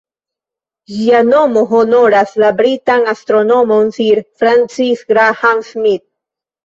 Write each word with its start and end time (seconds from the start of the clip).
Ĝia 0.93 1.19
nomo 1.27 1.63
honoras 1.73 2.33
la 2.43 2.51
britan 2.61 3.05
astronomon 3.15 3.95
Sir 3.99 4.25
Francis 4.41 5.05
Graham-Smith. 5.15 6.07